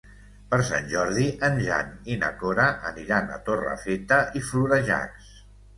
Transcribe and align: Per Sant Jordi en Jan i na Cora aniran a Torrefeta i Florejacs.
Per 0.53 0.57
Sant 0.69 0.87
Jordi 0.93 1.25
en 1.49 1.61
Jan 1.67 1.93
i 2.15 2.17
na 2.23 2.31
Cora 2.41 2.67
aniran 2.93 3.33
a 3.35 3.41
Torrefeta 3.51 4.23
i 4.41 4.47
Florejacs. 4.51 5.35